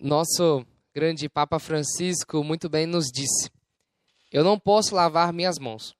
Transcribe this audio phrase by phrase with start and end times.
[0.00, 0.64] Nosso
[0.94, 3.50] grande Papa Francisco muito bem nos disse:
[4.30, 5.96] Eu não posso lavar minhas mãos.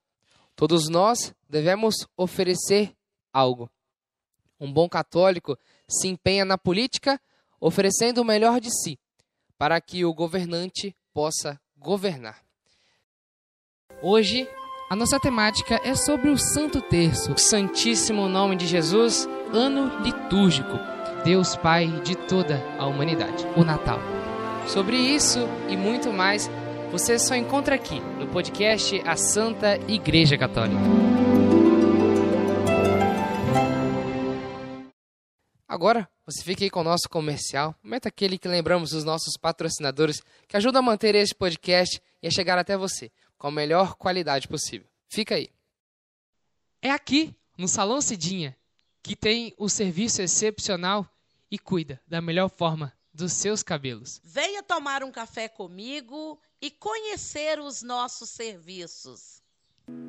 [0.55, 2.93] Todos nós devemos oferecer
[3.33, 3.69] algo.
[4.59, 5.57] Um bom católico
[5.89, 7.19] se empenha na política,
[7.59, 8.97] oferecendo o melhor de si,
[9.57, 12.41] para que o governante possa governar.
[14.01, 14.47] Hoje,
[14.89, 20.98] a nossa temática é sobre o Santo Terço, o Santíssimo Nome de Jesus, ano litúrgico.
[21.23, 23.99] Deus Pai de toda a humanidade, o Natal.
[24.67, 26.49] Sobre isso e muito mais,
[26.91, 30.79] você só encontra aqui no podcast A Santa Igreja Católica.
[35.67, 40.21] Agora, você fica aí com o nosso comercial, momento aquele que lembramos dos nossos patrocinadores
[40.47, 44.47] que ajudam a manter este podcast e a chegar até você com a melhor qualidade
[44.47, 44.87] possível.
[45.07, 45.49] Fica aí.
[46.81, 48.55] É aqui, no Salão Cidinha,
[49.01, 51.07] que tem o serviço excepcional
[51.51, 54.21] e cuida da melhor forma dos seus cabelos.
[54.23, 59.41] Venha tomar um café comigo e conhecer os nossos serviços.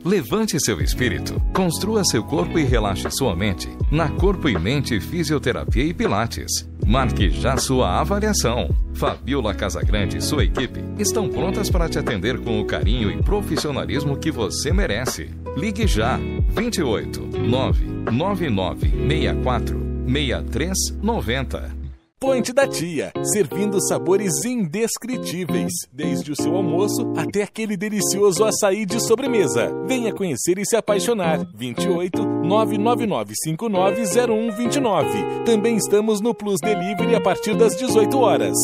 [0.05, 5.85] Levante seu espírito, construa seu corpo e relaxe sua mente na Corpo e Mente Fisioterapia
[5.85, 6.69] e Pilates.
[6.87, 8.69] Marque já sua avaliação.
[8.95, 14.19] Fabiola Casagrande e sua equipe estão prontas para te atender com o carinho e profissionalismo
[14.19, 15.31] que você merece.
[15.57, 16.19] Ligue já
[16.51, 19.80] 28 999 64
[20.11, 21.71] 6390.
[22.19, 29.01] Point da Tia, servindo sabores indescritíveis, desde o seu almoço até aquele delicioso açaí de
[29.01, 29.73] sobremesa.
[29.87, 31.47] Venha conhecer e se apaixonar.
[31.55, 35.45] 28 999 59 0129.
[35.47, 38.57] Também estamos no Plus Delivery a partir das 18 horas.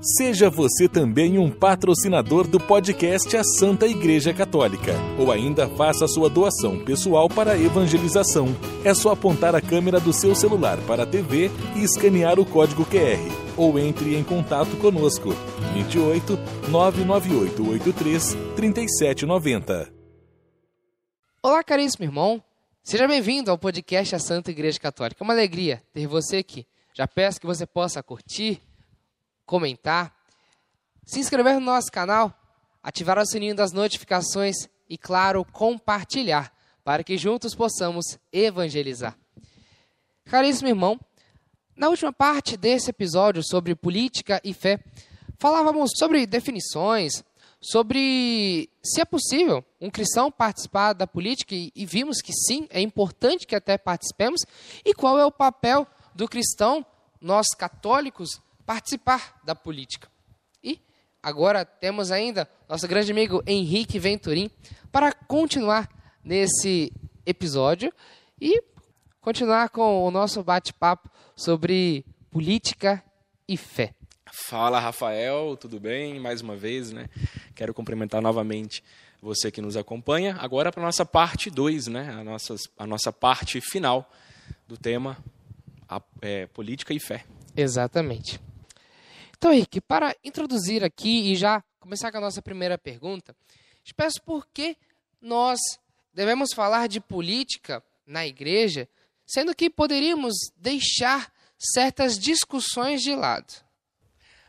[0.00, 6.30] Seja você também um patrocinador do podcast A Santa Igreja Católica, ou ainda faça sua
[6.30, 8.46] doação pessoal para a evangelização.
[8.84, 12.84] É só apontar a câmera do seu celular para a TV e escanear o código
[12.84, 13.18] QR,
[13.56, 15.30] ou entre em contato conosco.
[15.74, 16.38] 28
[16.70, 19.92] 998 83 3790.
[21.42, 22.40] Olá, caríssimo irmão.
[22.84, 25.24] Seja bem-vindo ao podcast A Santa Igreja Católica.
[25.24, 26.64] É uma alegria ter você aqui.
[26.94, 28.60] Já peço que você possa curtir,
[29.48, 30.14] comentar,
[31.06, 32.38] se inscrever no nosso canal,
[32.82, 36.52] ativar o sininho das notificações e, claro, compartilhar
[36.84, 39.16] para que juntos possamos evangelizar.
[40.26, 41.00] Caríssimo irmão,
[41.74, 44.84] na última parte desse episódio sobre política e fé,
[45.38, 47.24] falávamos sobre definições,
[47.58, 53.46] sobre se é possível um cristão participar da política e, vimos que sim, é importante
[53.46, 54.42] que até participemos,
[54.84, 56.84] e qual é o papel do cristão,
[57.18, 60.10] nós católicos, participar da política.
[60.62, 60.78] E
[61.22, 64.50] agora temos ainda nosso grande amigo Henrique Venturim
[64.92, 65.88] para continuar
[66.22, 66.92] nesse
[67.24, 67.90] episódio
[68.38, 68.62] e
[69.22, 73.02] continuar com o nosso bate-papo sobre política
[73.48, 73.94] e fé.
[74.30, 76.20] Fala, Rafael, tudo bem?
[76.20, 77.08] Mais uma vez, né?
[77.54, 78.84] Quero cumprimentar novamente
[79.22, 80.36] você que nos acompanha.
[80.38, 82.10] Agora para a nossa parte 2, né?
[82.10, 84.12] A nossa, a nossa parte final
[84.68, 85.16] do tema
[85.88, 87.24] a, é, política e fé.
[87.56, 88.38] Exatamente.
[89.38, 93.34] Então, Henrique, para introduzir aqui e já começar com a nossa primeira pergunta,
[93.84, 94.76] te peço por que
[95.22, 95.60] nós
[96.12, 98.88] devemos falar de política na igreja,
[99.24, 103.54] sendo que poderíamos deixar certas discussões de lado.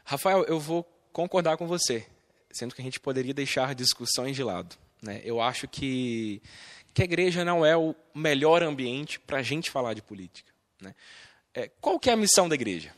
[0.04, 0.84] Rafael, eu vou
[1.14, 2.08] concordar com você,
[2.52, 4.76] sendo que a gente poderia deixar discussões de lado.
[5.04, 5.22] Né?
[5.24, 6.42] Eu acho que,
[6.96, 10.52] que a igreja não é o melhor ambiente para a gente falar de política.
[10.82, 10.96] Né?
[11.54, 12.92] É, qual que é a missão da igreja?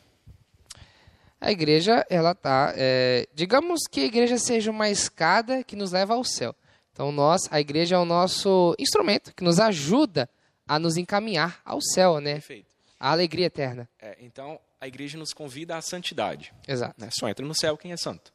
[1.42, 6.14] A igreja, ela tá, é, digamos que a igreja seja uma escada que nos leva
[6.14, 6.56] ao céu.
[6.94, 10.30] Então nós, a igreja é o nosso instrumento que nos ajuda
[10.68, 12.34] a nos encaminhar ao céu, né?
[12.34, 12.76] Perfeito.
[13.00, 13.90] A alegria eterna.
[14.00, 16.54] É, então a igreja nos convida à santidade.
[16.68, 16.94] Exato.
[17.02, 17.10] Né?
[17.12, 18.32] Só entra no céu quem é santo.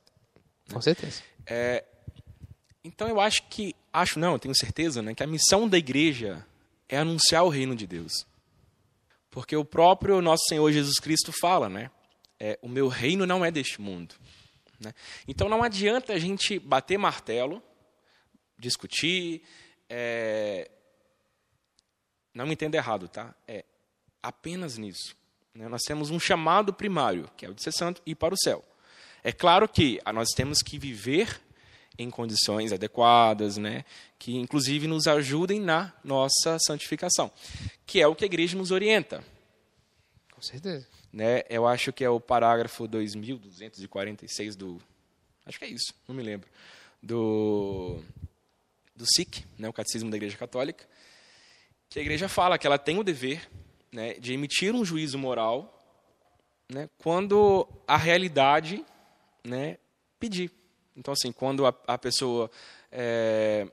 [0.72, 1.22] Com certeza.
[1.46, 1.84] É,
[2.82, 6.44] então eu acho que, acho não, eu tenho certeza, né, que a missão da igreja
[6.88, 8.26] é anunciar o reino de Deus.
[9.30, 11.90] Porque o próprio nosso Senhor Jesus Cristo fala, né?
[12.38, 14.14] É, o meu reino não é deste mundo.
[14.80, 14.92] Né?
[15.26, 17.62] Então não adianta a gente bater martelo,
[18.58, 19.42] discutir,
[19.88, 20.70] é,
[22.34, 23.34] não me entenda errado, tá?
[23.46, 23.64] É
[24.22, 25.16] apenas nisso.
[25.54, 25.68] Né?
[25.68, 28.62] Nós temos um chamado primário, que é o de ser santo, e para o céu.
[29.24, 31.40] É claro que nós temos que viver
[31.98, 33.84] em condições adequadas, né?
[34.18, 37.32] que inclusive nos ajudem na nossa santificação,
[37.86, 39.24] que é o que a igreja nos orienta.
[40.30, 40.86] Com certeza.
[41.16, 41.44] Né?
[41.48, 44.78] Eu acho que é o parágrafo 2246 do.
[45.46, 46.46] Acho que é isso, não me lembro.
[47.02, 48.02] Do,
[48.94, 50.86] do SIC, né, o Catecismo da Igreja Católica,
[51.88, 53.48] que a igreja fala que ela tem o dever
[53.90, 55.82] né, de emitir um juízo moral
[56.70, 58.84] né, quando a realidade
[59.42, 59.78] né,
[60.20, 60.50] pedir.
[60.94, 62.50] Então, assim, quando a, a pessoa
[62.92, 63.66] é,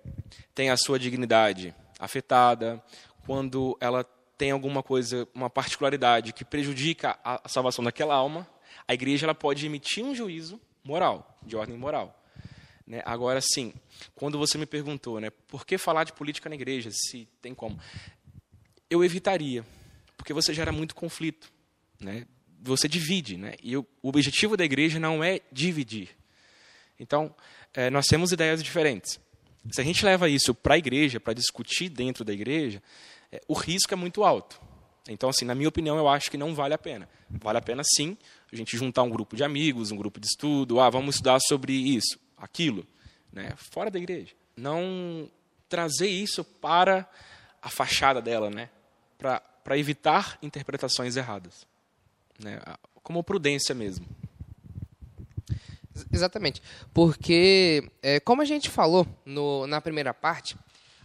[0.56, 2.82] tem a sua dignidade afetada,
[3.26, 4.06] quando ela
[4.44, 8.46] tem alguma coisa, uma particularidade que prejudica a, salvação daquela alma,
[8.86, 12.22] a igreja ela pode emitir um juízo moral, de ordem moral.
[12.86, 13.02] Né?
[13.06, 13.74] Agora, sim,
[14.14, 17.80] quando você me perguntou, né, por que falar de política na igreja, se tem como,
[18.90, 19.66] eu evitaria,
[20.18, 21.50] porque você gera muito conflito,
[21.98, 22.28] né?
[22.64, 23.54] Você divide, né?
[23.64, 26.10] E o objetivo da igreja não é dividir.
[27.00, 27.34] Então,
[27.74, 29.22] é, nós temos ideias diferentes.
[29.72, 32.84] Se a gente leva isso para a igreja, para discutir dentro da igreja,
[33.48, 34.62] o risco é muito alto.
[35.08, 37.10] Então, assim, na minha opinião, eu acho que não vale a pena.
[37.30, 38.18] Vale a pena, sim,
[38.52, 41.74] a gente juntar um grupo de amigos, um grupo de estudo, ah, vamos estudar sobre
[41.74, 42.86] isso, aquilo,
[43.32, 43.54] né?
[43.58, 44.34] fora da igreja.
[44.56, 45.30] Não
[45.68, 47.10] trazer isso para
[47.62, 48.70] a fachada dela, né?
[49.18, 51.66] para evitar interpretações erradas.
[52.40, 52.60] Né?
[53.02, 54.06] Como prudência mesmo.
[56.12, 56.62] Exatamente.
[56.94, 60.58] Porque, é, como a gente falou no, na primeira parte,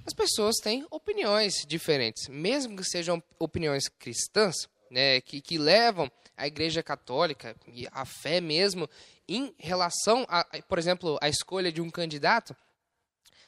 [0.08, 6.46] as pessoas têm opiniões diferentes, mesmo que sejam opiniões cristãs, né, que, que levam a
[6.46, 8.88] Igreja Católica e a fé mesmo
[9.28, 12.56] em relação, a, por exemplo, a escolha de um candidato.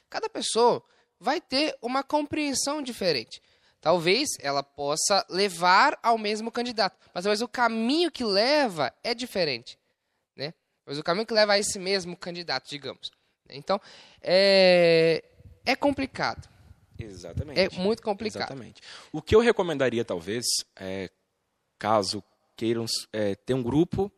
[0.07, 0.83] Cada pessoa
[1.19, 3.41] vai ter uma compreensão diferente.
[3.81, 9.79] Talvez ela possa levar ao mesmo candidato, mas talvez o caminho que leva é diferente,
[10.35, 10.53] né?
[10.85, 13.09] Mas o caminho que leva a esse mesmo candidato, digamos.
[13.49, 13.81] Então,
[14.21, 15.23] é,
[15.65, 16.50] é complicado.
[17.03, 17.59] Exatamente.
[17.59, 18.41] É muito complicado.
[18.41, 18.81] Exatamente.
[19.11, 20.45] O que eu recomendaria, talvez,
[20.75, 21.09] é,
[21.77, 22.23] caso
[22.55, 24.11] queiram é, ter um grupo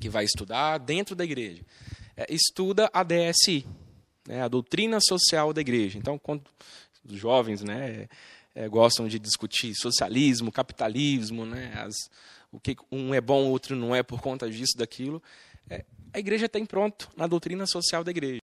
[0.00, 1.62] que vai estudar dentro da igreja,
[2.16, 3.66] é, estuda a DSI,
[4.26, 5.98] né, a doutrina social da igreja.
[5.98, 6.44] Então, quando
[7.04, 8.08] os jovens, né,
[8.54, 11.94] é, gostam de discutir socialismo, capitalismo, né, as,
[12.50, 15.22] o que um é bom, o outro não é por conta disso, daquilo.
[15.68, 18.40] É, a igreja tem pronto na doutrina social da igreja.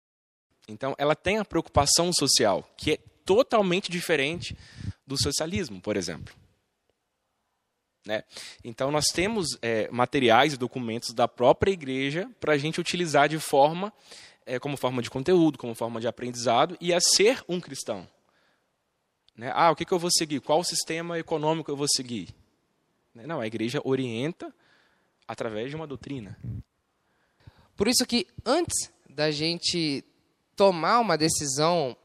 [0.67, 2.99] Então, ela tem a preocupação social, que é
[3.29, 4.57] totalmente diferente
[5.05, 6.33] do socialismo, por exemplo.
[8.03, 8.23] Né?
[8.63, 13.37] Então, nós temos é, materiais e documentos da própria igreja para a gente utilizar de
[13.37, 13.93] forma,
[14.47, 18.07] é, como forma de conteúdo, como forma de aprendizado e a ser um cristão.
[19.37, 19.51] Né?
[19.53, 20.41] Ah, o que, que eu vou seguir?
[20.41, 22.29] Qual sistema econômico eu vou seguir?
[23.13, 23.27] Né?
[23.27, 24.51] Não, a igreja orienta
[25.27, 26.35] através de uma doutrina.
[27.77, 30.03] Por isso que antes da gente
[30.55, 31.95] tomar uma decisão,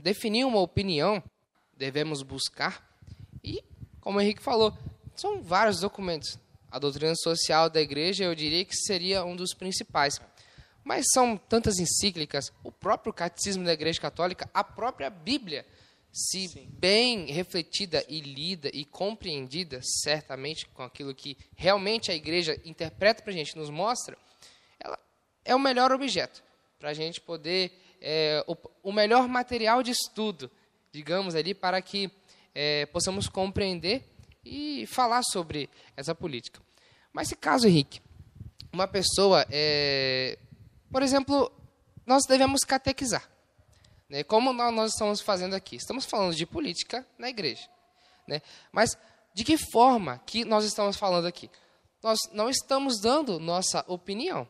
[0.00, 1.22] definir uma opinião,
[1.76, 2.84] devemos buscar.
[3.42, 3.62] E,
[4.00, 4.76] como o Henrique falou,
[5.14, 6.38] são vários documentos.
[6.70, 10.20] A doutrina social da igreja, eu diria que seria um dos principais.
[10.82, 15.66] Mas são tantas encíclicas, o próprio catecismo da igreja católica, a própria Bíblia
[16.12, 16.68] se Sim.
[16.72, 23.32] bem refletida e lida e compreendida, certamente com aquilo que realmente a igreja interpreta para
[23.32, 24.18] a gente, nos mostra,
[24.78, 24.98] ela
[25.44, 26.42] é o melhor objeto
[26.78, 30.50] para a gente poder, é, o, o, melhor material de estudo,
[30.92, 32.10] digamos ali, para que
[32.54, 34.04] é, possamos compreender
[34.44, 36.60] e falar sobre essa política.
[37.12, 38.00] Mas se caso, Henrique,
[38.72, 40.38] uma pessoa, é,
[40.90, 41.52] por exemplo,
[42.06, 43.28] nós devemos catequizar.
[44.08, 44.24] Né?
[44.24, 45.76] Como nós estamos fazendo aqui?
[45.76, 47.68] Estamos falando de política na igreja.
[48.26, 48.42] Né?
[48.72, 48.96] Mas
[49.34, 51.50] de que forma que nós estamos falando aqui?
[52.02, 54.48] Nós não estamos dando nossa opinião.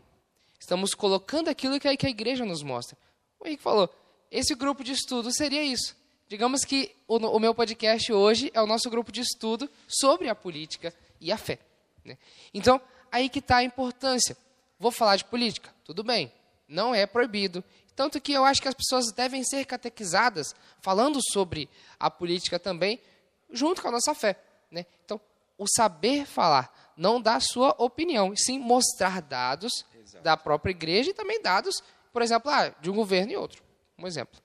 [0.58, 2.96] Estamos colocando aquilo que a, que a igreja nos mostra.
[3.40, 3.92] O Henrique falou,
[4.30, 5.96] esse grupo de estudo seria isso.
[6.28, 10.34] Digamos que o, o, meu podcast hoje é o nosso grupo de estudo sobre a
[10.34, 11.58] política e a fé.
[12.04, 12.16] Né?
[12.54, 12.80] Então,
[13.10, 14.36] aí que está a importância.
[14.78, 15.74] Vou falar de política?
[15.84, 16.32] Tudo bem,
[16.68, 17.64] não é proibido.
[17.96, 21.68] Tanto que eu acho que as pessoas devem ser catequizadas falando sobre
[21.98, 23.00] a política também,
[23.50, 24.38] junto com a nossa fé.
[24.70, 24.86] Né?
[25.04, 25.20] Então,
[25.58, 30.22] o saber falar, não dar sua opinião, sim mostrar dados Exato.
[30.22, 31.82] da própria igreja e também dados,
[32.12, 33.62] por exemplo, ah, de um governo e outro.
[33.98, 34.40] Um exemplo.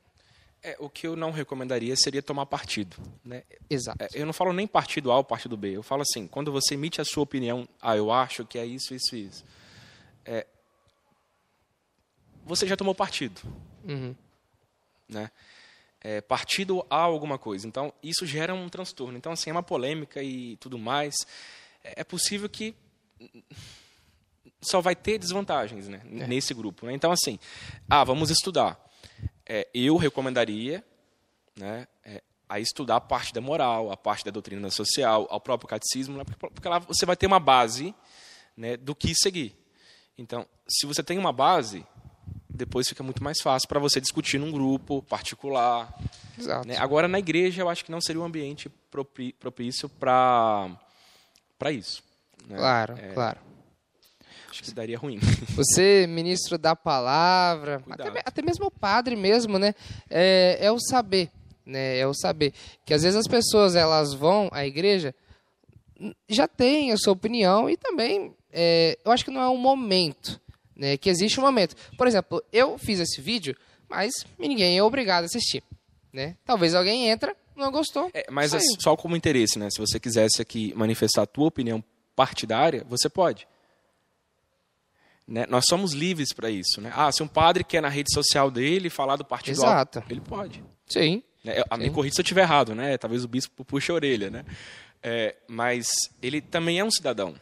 [0.61, 2.97] É, o que eu não recomendaria seria tomar partido.
[3.23, 3.43] Né?
[3.69, 4.03] Exato.
[4.03, 5.71] É, eu não falo nem partido A ou partido B.
[5.71, 8.93] Eu falo assim, quando você emite a sua opinião, ah, eu acho que é isso,
[8.95, 9.45] isso, isso.
[10.25, 10.45] É,
[12.43, 13.41] você já tomou partido.
[13.83, 14.15] Uhum.
[15.07, 15.29] Né?
[16.01, 17.67] É, partido a alguma coisa.
[17.67, 19.17] Então, isso gera um transtorno.
[19.17, 21.15] Então, assim, é uma polêmica e tudo mais.
[21.83, 22.75] É, é possível que
[24.65, 26.27] só vai ter desvantagens né, é.
[26.27, 26.85] nesse grupo.
[26.85, 26.93] Né?
[26.93, 27.39] Então, assim,
[27.89, 28.79] ah, vamos estudar.
[29.45, 30.83] É, eu recomendaria
[31.55, 35.67] né, é, a estudar a parte da moral, a parte da doutrina social, ao próprio
[35.67, 37.93] catecismo, né, porque lá você vai ter uma base
[38.55, 39.55] né, do que seguir.
[40.17, 41.85] Então, se você tem uma base,
[42.49, 45.93] depois fica muito mais fácil para você discutir num grupo particular.
[46.37, 46.67] Exato.
[46.67, 46.77] Né?
[46.77, 50.77] Agora, na igreja, eu acho que não seria um ambiente propício para
[51.71, 52.03] isso.
[52.47, 52.57] né?
[52.57, 53.39] Claro, É, claro.
[54.55, 55.19] Acho que daria ruim.
[55.55, 59.75] Você, ministro da palavra, até, até mesmo o padre mesmo, né?
[60.09, 61.29] É, é o saber,
[61.65, 61.97] né?
[61.97, 62.53] É o saber.
[62.85, 65.13] Que às vezes as pessoas, elas vão à igreja,
[66.29, 70.39] já tem a sua opinião e também, é, eu acho que não é um momento,
[70.73, 70.95] né?
[70.95, 71.75] Que existe um momento.
[71.97, 73.57] Por exemplo, eu fiz esse vídeo,
[73.89, 75.61] mas ninguém é obrigado a assistir,
[76.13, 76.37] né?
[76.45, 78.59] Talvez alguém entra, não gostou, É, mas saiu.
[78.63, 79.69] assim, só como interesse, né?
[79.69, 81.83] Se você quisesse aqui manifestar a tua opinião
[82.15, 83.45] partidária, você pode.
[85.27, 85.45] Né?
[85.49, 86.91] Nós somos livres para isso, né?
[86.95, 89.99] Ah, se um padre quer na rede social dele falar do partido Exato.
[89.99, 90.63] alto, ele pode.
[90.87, 91.63] Sim, Né?
[91.69, 92.97] A me corrija se eu estiver errado, né?
[92.97, 94.45] Talvez o bispo puxe a orelha, né?
[95.01, 95.87] É, mas
[96.21, 97.35] ele também é um cidadão,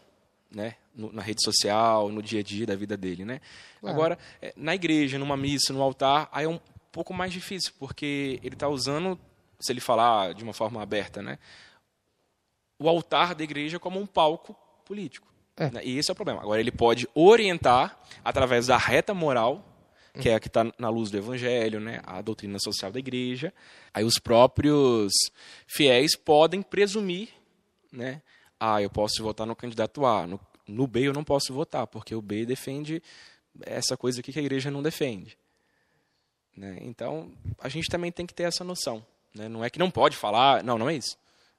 [0.51, 0.75] né?
[0.95, 3.41] No- na rede social, no dia a dia da vida dele, né?
[3.79, 3.95] Claro.
[3.95, 6.59] Agora, é, na igreja, numa missa, no altar, aí é um
[6.91, 9.19] pouco mais difícil, porque ele está usando,
[9.59, 11.39] se ele falar de uma forma aberta, né?
[12.79, 15.32] O altar da igreja como um palco político.
[15.57, 15.69] É.
[15.69, 15.81] né?
[15.83, 16.41] E esse é o problema.
[16.41, 19.63] Agora, ele pode orientar através da reta moral,
[20.19, 21.99] que é a que está na luz do evangelho, né?
[22.05, 23.53] a doutrina social da igreja.
[23.93, 25.11] Aí os próprios
[25.67, 27.29] fiéis podem presumir,
[27.91, 28.21] né?
[28.59, 32.15] ah, eu posso votar no candidato A, no, no B eu não posso votar, porque
[32.15, 33.03] o B defende
[33.65, 35.37] essa coisa aqui que a igreja não defende.
[36.55, 36.77] Né?
[36.81, 39.05] Então, a gente também tem que ter essa noção.
[39.33, 39.49] Né?
[39.49, 41.17] Não é que não pode falar, não, não é isso.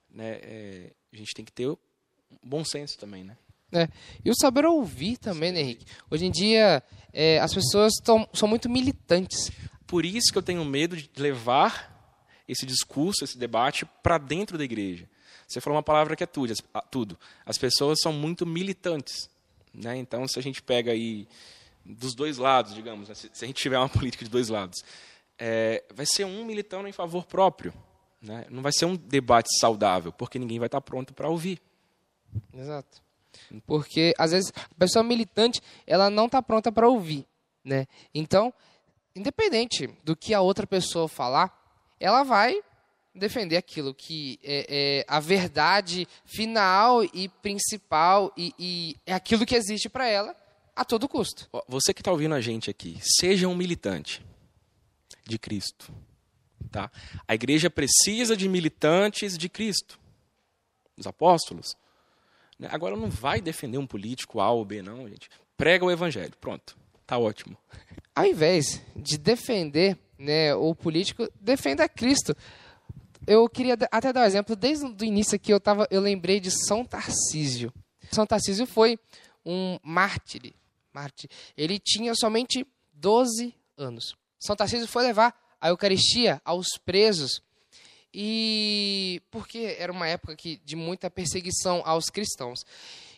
[0.09, 0.39] Né?
[0.43, 1.77] É, a gente tem que ter
[2.43, 3.37] bom senso também, né?
[3.75, 3.89] É.
[4.25, 5.85] E o saber ouvir também, né, Henrique?
[6.09, 6.81] Hoje em dia,
[7.13, 9.51] é, as pessoas tão, são muito militantes.
[9.87, 11.93] Por isso que eu tenho medo de levar
[12.49, 15.09] esse discurso, esse debate para dentro da igreja.
[15.49, 17.19] Você falou uma palavra que é tudo, as- tudo.
[17.45, 19.29] As pessoas são muito militantes,
[19.75, 19.97] né?
[19.97, 21.27] Então, se a gente pega aí
[21.85, 23.15] dos dois lados, digamos, né?
[23.15, 24.85] se, se a gente tiver uma política de dois lados,
[25.39, 27.75] é, vai ser um militando em favor próprio,
[28.23, 28.47] né?
[28.49, 31.61] Não vai ser um debate saudável, porque ninguém vai estar pronto para ouvir.
[32.53, 33.03] Exato.
[33.67, 37.27] Porque, às vezes, a pessoa militante, ela não está pronta para ouvir,
[37.65, 37.87] né?
[38.15, 38.53] Então,
[39.15, 41.53] independente do que a outra pessoa falar,
[42.01, 42.61] ela vai
[43.15, 49.55] defender aquilo que é, é a verdade final e principal e, e é aquilo que
[49.55, 50.35] existe para ela
[50.75, 51.49] a todo custo.
[51.69, 54.25] Você que está ouvindo a gente aqui, seja um militante
[55.25, 55.95] de Cristo.
[56.71, 56.91] Tá?
[57.29, 59.99] A igreja precisa de militantes de Cristo,
[60.97, 61.77] os apóstolos.
[62.59, 62.69] Né?
[62.71, 65.29] Agora não vai defender um político A ou B, não, gente.
[65.57, 66.77] Prega o evangelho, pronto.
[67.07, 67.57] Tá ótimo.
[68.15, 72.35] Ao invés de defender né, o político, defenda Cristo.
[73.27, 76.51] Eu queria até dar um exemplo, desde o início aqui eu, tava, eu lembrei de
[76.51, 77.73] São Tarcísio.
[78.11, 78.99] São Tarcísio foi
[79.45, 80.55] um mártir.
[80.93, 81.29] mártir.
[81.57, 84.15] Ele tinha somente 12 anos.
[84.39, 87.43] São Tarcísio foi levar a Eucaristia aos presos
[88.15, 92.65] e porque era uma época que, de muita perseguição aos cristãos.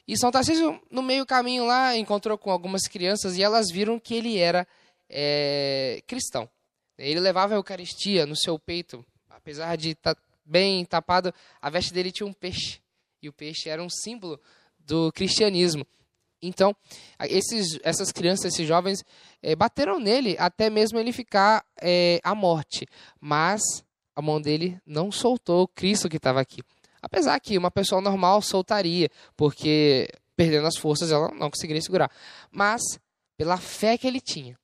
[0.09, 4.15] E São Tarcísio, no meio caminho lá, encontrou com algumas crianças e elas viram que
[4.15, 4.67] ele era
[5.09, 6.49] é, cristão.
[6.97, 12.13] Ele levava a Eucaristia no seu peito, apesar de estar bem tapado, a veste dele
[12.13, 12.81] tinha um peixe.
[13.21, 14.41] E o peixe era um símbolo
[14.79, 15.87] do cristianismo.
[16.41, 16.75] Então,
[17.29, 19.05] esses, essas crianças, esses jovens,
[19.43, 22.87] eh, bateram nele até mesmo ele ficar eh, à morte.
[23.21, 23.61] Mas
[24.17, 26.63] a mão dele não soltou o Cristo que estava aqui.
[27.03, 32.11] Apesar que uma pessoa normal soltaria, porque perdendo as forças ela não conseguiria segurar.
[32.51, 32.81] Mas,
[33.37, 34.59] pela fé que ele tinha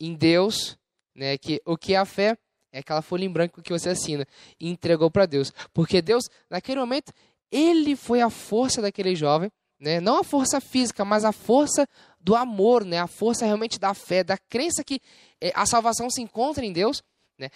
[0.00, 0.78] em Deus,
[1.14, 2.38] né, que o que é a fé
[2.72, 4.26] é aquela folha em branco que você assina
[4.60, 5.52] e entregou para Deus.
[5.72, 7.12] Porque Deus, naquele momento,
[7.50, 10.00] ele foi a força daquele jovem, né?
[10.00, 11.88] não a força física, mas a força
[12.20, 12.98] do amor, né?
[12.98, 15.00] a força realmente da fé, da crença que
[15.40, 17.02] eh, a salvação se encontra em Deus.
[17.38, 17.50] Né?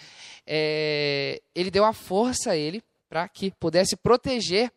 [0.47, 4.71] Eh, ele deu a força a ele para que pudesse proteger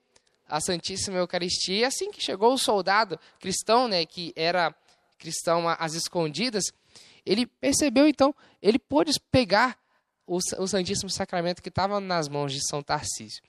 [0.49, 1.79] a Santíssima Eucaristia.
[1.79, 4.75] E assim que chegou o soldado cristão, né, que era
[5.19, 6.65] cristão às escondidas,
[7.25, 9.79] ele percebeu então, ele pôde pegar
[10.27, 13.43] o, o Santíssimo Sacramento que estava nas mãos de São Tarcísio.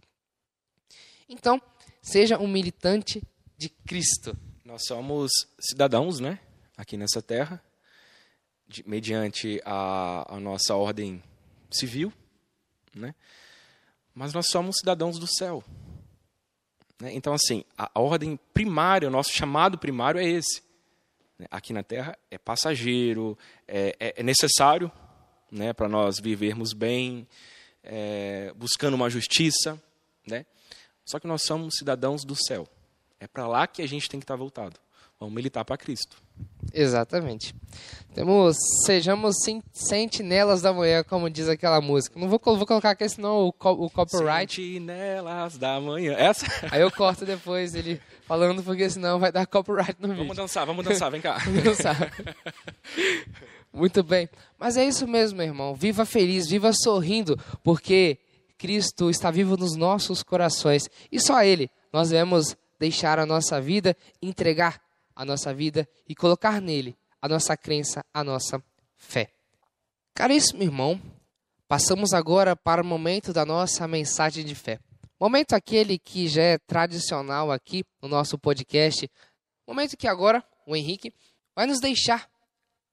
[1.27, 1.61] Então,
[2.01, 3.21] seja um militante
[3.57, 4.37] de Cristo.
[4.63, 6.39] Nós somos cidadãos, né?
[6.77, 7.61] Aqui nessa terra,
[8.67, 11.21] de- mediante a, a nossa ordem
[11.71, 12.11] civil,
[12.93, 13.13] né?
[14.13, 15.63] Mas nós somos cidadãos do céu.
[16.99, 17.13] né?
[17.13, 20.63] Então, assim, a ordem primária, o nosso chamado primário é esse.
[21.37, 21.45] né?
[21.51, 24.91] Aqui na terra é passageiro, é, é- é necessário
[25.51, 27.27] né, para nós vivermos bem,
[27.83, 29.81] é, buscando uma justiça,
[30.25, 30.45] né?
[31.05, 32.67] Só que nós somos cidadãos do céu.
[33.19, 34.77] É para lá que a gente tem que estar voltado.
[35.19, 36.21] Vamos militar para Cristo.
[36.73, 37.55] Exatamente.
[38.13, 42.19] Temos, sejamos sen- sentinelas da manhã, como diz aquela música.
[42.19, 44.55] Não vou, vou colocar aqui, senão o, co- o copyright.
[44.55, 46.13] Sentinelas da manhã.
[46.13, 46.45] Essa?
[46.71, 50.23] Aí eu corto depois, ele falando, porque senão vai dar copyright no vídeo.
[50.23, 51.37] Vamos dançar, vamos dançar, vem cá.
[51.45, 52.11] Vamos dançar.
[53.71, 54.27] Muito bem.
[54.57, 55.75] Mas é isso mesmo, meu irmão.
[55.75, 58.17] Viva feliz, viva sorrindo, porque
[58.57, 60.83] Cristo está vivo nos nossos corações.
[61.11, 64.79] E só Ele nós devemos deixar a nossa vida, entregar
[65.17, 68.63] a nossa vida e colocar nele a nossa crença, a nossa
[68.95, 69.33] fé.
[70.13, 71.01] Caríssimo irmão,
[71.67, 74.79] passamos agora para o momento da nossa mensagem de fé.
[75.19, 79.09] Momento aquele que já é tradicional aqui no nosso podcast.
[79.67, 81.11] Momento que agora o Henrique
[81.55, 82.29] vai nos deixar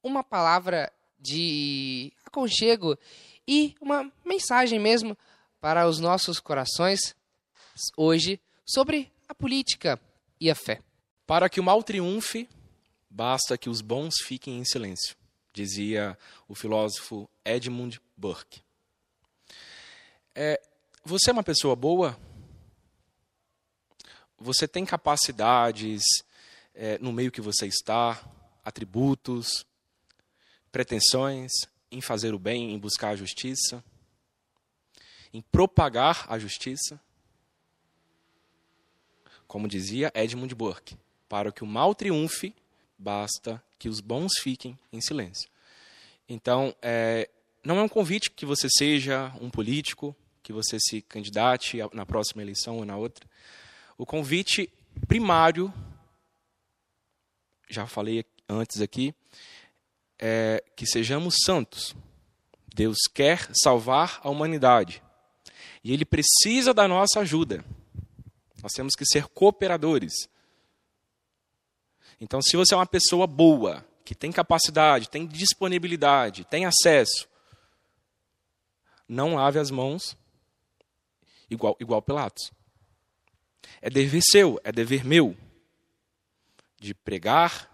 [0.02, 2.98] uma palavra de aconchego
[3.46, 5.16] e uma mensagem mesmo
[5.60, 7.14] para os nossos corações
[7.98, 10.00] hoje sobre a política
[10.40, 10.80] e a fé.
[11.26, 12.48] Para que o mal triunfe,
[13.08, 15.16] basta que os bons fiquem em silêncio,
[15.52, 18.60] dizia o filósofo Edmund Burke.
[20.34, 20.60] É,
[21.04, 22.18] você é uma pessoa boa?
[24.38, 26.02] Você tem capacidades
[26.74, 28.22] é, no meio que você está,
[28.64, 29.64] atributos,
[30.72, 31.52] pretensões
[31.90, 33.82] em fazer o bem, em buscar a justiça,
[35.32, 37.00] em propagar a justiça?
[39.46, 42.54] Como dizia Edmund Burke, para que o mal triunfe,
[42.98, 45.48] basta que os bons fiquem em silêncio.
[46.28, 47.28] Então, é,
[47.62, 52.42] não é um convite que você seja um político, que você se candidate na próxima
[52.42, 53.26] eleição ou na outra.
[53.96, 54.70] O convite
[55.08, 55.72] primário,
[57.68, 59.14] já falei antes aqui,
[60.18, 61.94] é que sejamos santos.
[62.74, 65.02] Deus quer salvar a humanidade.
[65.82, 67.64] E Ele precisa da nossa ajuda.
[68.62, 70.12] Nós temos que ser cooperadores.
[72.24, 77.28] Então, se você é uma pessoa boa, que tem capacidade, tem disponibilidade, tem acesso,
[79.06, 80.16] não lave as mãos
[81.50, 82.50] igual, igual Pilatos.
[83.82, 85.36] É dever seu, é dever meu
[86.80, 87.70] de pregar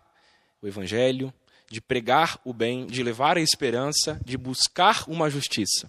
[0.61, 1.33] o evangelho,
[1.71, 5.89] de pregar o bem, de levar a esperança, de buscar uma justiça.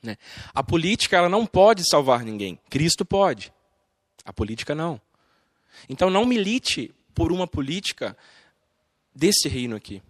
[0.00, 0.16] Né?
[0.54, 2.56] A política ela não pode salvar ninguém.
[2.70, 3.52] Cristo pode.
[4.24, 5.00] A política não.
[5.88, 8.16] Então não milite por uma política
[9.14, 10.02] desse reino aqui.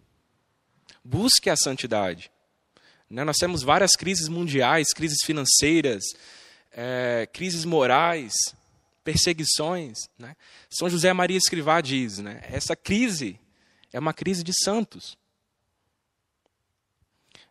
[1.05, 2.31] Busque a santidade.
[3.11, 3.25] Né?
[3.25, 6.03] Nós temos várias crises mundiais, crises financeiras,
[6.73, 8.33] é, crises morais,
[9.05, 9.99] perseguições.
[10.19, 10.37] Né?
[10.71, 12.41] São José Maria Escrivá diz, né?
[12.45, 13.39] essa crise
[13.93, 15.17] é uma crise de santos.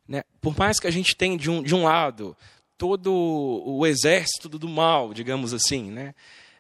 [0.08, 0.24] Né?
[0.40, 2.36] Por mais que a gente tenha de um, de um lado
[2.78, 6.16] todo o exército do mal, digamos assim, né?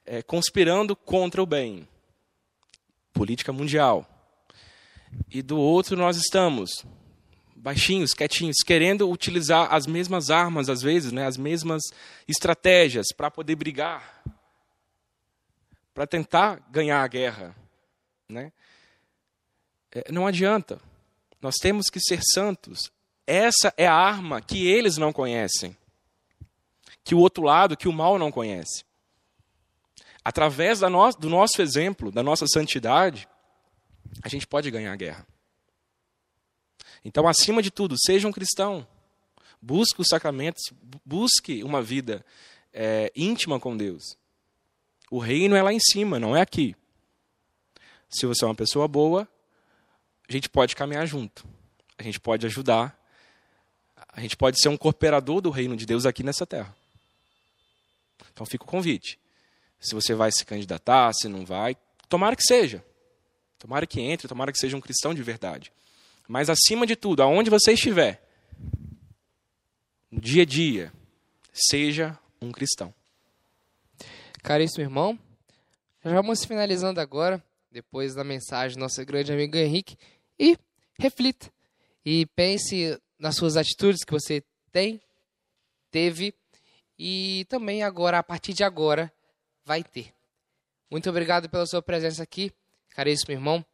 [0.06, 1.88] é, conspirando contra o bem,
[3.14, 4.08] política mundial.
[5.30, 6.86] E do outro nós estamos
[7.56, 11.82] baixinhos, quietinhos, querendo utilizar as mesmas armas às vezes, né, as mesmas
[12.28, 14.24] estratégias para poder brigar,
[15.94, 17.56] para tentar ganhar a guerra,
[18.28, 18.52] né?
[19.92, 20.80] É, não adianta.
[21.42, 22.92] Nós temos que ser santos.
[23.28, 25.76] Essa é a arma que eles não conhecem,
[27.04, 28.84] que o outro lado, que o mal não conhece.
[30.24, 33.28] Através no, do nosso exemplo, da nossa santidade,
[34.22, 35.28] a gente pode ganhar a guerra.
[37.04, 38.88] Então, acima de tudo, seja um cristão.
[39.60, 40.62] Busque os sacramentos,
[41.04, 42.24] busque uma vida
[42.72, 44.16] é, íntima com Deus.
[45.10, 46.76] O reino é lá em cima, não é aqui.
[48.08, 49.28] Se você é uma pessoa boa,
[50.30, 51.46] a gente pode caminhar junto.
[51.98, 52.98] A gente pode ajudar.
[54.14, 56.76] A gente pode ser um cooperador do reino de Deus aqui nessa terra.
[58.32, 59.21] Então fica o convite
[59.82, 61.76] se você vai se candidatar, se não vai.
[62.08, 62.86] Tomara que seja.
[63.58, 65.74] Tomara que entre, tomara que seja um cristão de verdade.
[66.28, 68.24] Mas acima de tudo, aonde você estiver,
[70.10, 70.94] no dia a dia,
[71.52, 72.94] seja um cristão.
[74.44, 75.20] Caríssimo irmão,
[76.04, 79.98] já vamos finalizando agora, depois da mensagem do nosso grande amigo Henrique,
[80.40, 80.58] e
[80.98, 81.52] reflita
[82.06, 85.00] e pense nas suas atitudes que você tem,
[85.92, 86.34] teve
[86.98, 89.12] e também agora, a partir de agora,
[89.66, 90.14] vai ter.
[90.90, 92.52] Muito obrigado pela sua presença aqui,
[92.90, 93.66] caríssimo irmão.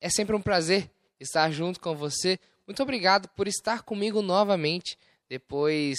[0.00, 2.38] É sempre um prazer estar junto com você.
[2.66, 4.98] Muito obrigado por estar comigo novamente
[5.28, 5.98] depois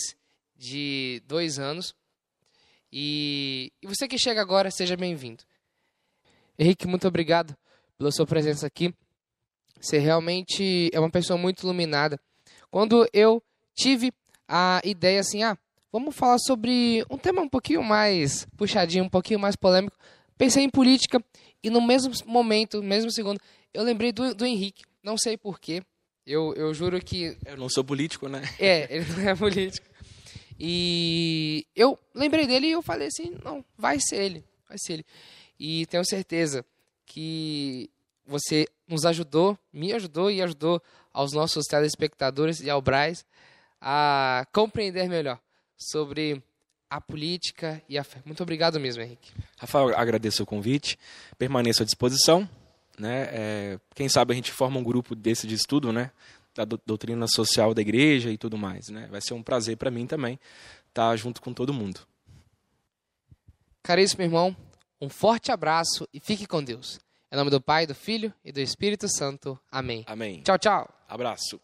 [0.55, 1.95] de dois anos.
[2.91, 5.43] E, e você que chega agora, seja bem-vindo.
[6.57, 7.55] Henrique, muito obrigado
[7.97, 8.93] pela sua presença aqui.
[9.79, 12.19] Você realmente é uma pessoa muito iluminada.
[12.69, 13.41] Quando eu
[13.73, 14.11] tive
[14.47, 15.57] a ideia assim, ah,
[15.91, 19.97] vamos falar sobre um tema um pouquinho mais puxadinho, um pouquinho mais polêmico.
[20.37, 21.23] Pensei em política
[21.63, 23.39] e no mesmo momento, no mesmo segundo,
[23.73, 24.83] eu lembrei do, do Henrique.
[25.03, 25.83] Não sei porquê.
[26.25, 27.37] Eu, eu juro que.
[27.45, 28.41] Eu não sou político, né?
[28.59, 29.87] É, ele não é político.
[30.59, 34.43] E eu lembrei dele e eu falei assim: não, vai ser ele.
[34.67, 35.05] Vai ser ele.
[35.59, 36.63] e tenho certeza
[37.05, 37.89] que
[38.25, 43.25] você nos ajudou, me ajudou e ajudou aos nossos telespectadores e ao Braz
[43.81, 45.39] a compreender melhor
[45.79, 46.43] sobre
[46.89, 48.21] a política e a fé.
[48.25, 49.31] Muito obrigado mesmo, Henrique.
[49.57, 50.97] Rafael, agradeço o convite,
[51.37, 52.49] permaneço à disposição.
[52.97, 53.29] Né?
[53.31, 56.11] É, quem sabe a gente forma um grupo desse de estudo, né?
[56.55, 58.89] da doutrina social da igreja e tudo mais.
[58.89, 59.07] Né?
[59.09, 60.39] Vai ser um prazer para mim também
[60.87, 62.01] estar junto com todo mundo.
[63.83, 64.55] Caríssimo irmão,
[64.99, 66.99] um forte abraço e fique com Deus.
[67.31, 69.57] Em nome do Pai, do Filho e do Espírito Santo.
[69.71, 70.03] Amém.
[70.07, 70.41] Amém.
[70.41, 70.89] Tchau, tchau.
[71.07, 71.61] Abraço.